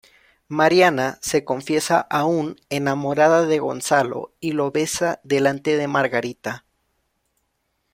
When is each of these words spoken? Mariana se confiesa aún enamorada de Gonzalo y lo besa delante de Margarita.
Mariana 0.47 1.19
se 1.21 1.45
confiesa 1.45 2.01
aún 2.09 2.55
enamorada 2.71 3.45
de 3.45 3.59
Gonzalo 3.59 4.33
y 4.39 4.53
lo 4.53 4.71
besa 4.71 5.19
delante 5.23 5.77
de 5.77 5.87
Margarita. 5.87 6.65